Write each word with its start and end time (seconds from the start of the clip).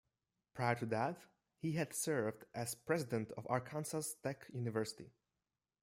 Prior 0.55 0.73
to 0.73 0.87
that 0.87 1.19
he 1.59 1.73
had 1.73 1.93
served 1.93 2.45
as 2.55 2.73
president 2.73 3.29
of 3.37 3.45
Arkansas 3.47 4.01
Tech 4.23 4.47
University. 4.51 5.11